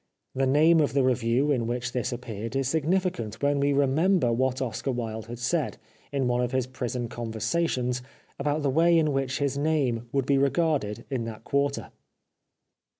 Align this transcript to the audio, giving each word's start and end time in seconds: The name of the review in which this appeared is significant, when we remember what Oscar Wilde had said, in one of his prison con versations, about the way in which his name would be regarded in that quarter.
The 0.33 0.47
name 0.47 0.79
of 0.79 0.93
the 0.93 1.03
review 1.03 1.51
in 1.51 1.67
which 1.67 1.91
this 1.91 2.11
appeared 2.11 2.55
is 2.55 2.67
significant, 2.67 3.39
when 3.43 3.59
we 3.59 3.71
remember 3.71 4.33
what 4.33 4.59
Oscar 4.59 4.91
Wilde 4.91 5.27
had 5.27 5.37
said, 5.37 5.77
in 6.11 6.27
one 6.27 6.41
of 6.41 6.53
his 6.53 6.65
prison 6.65 7.07
con 7.07 7.31
versations, 7.31 8.01
about 8.39 8.63
the 8.63 8.71
way 8.71 8.97
in 8.97 9.13
which 9.13 9.37
his 9.37 9.59
name 9.59 10.09
would 10.11 10.25
be 10.25 10.39
regarded 10.39 11.05
in 11.11 11.25
that 11.25 11.43
quarter. 11.43 11.91